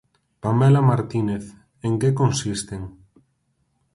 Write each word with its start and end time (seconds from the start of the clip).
Pamela 0.43 0.81
Martínez, 0.89 1.43
en 1.87 1.93
que 2.01 2.17
consisten? 2.21 2.81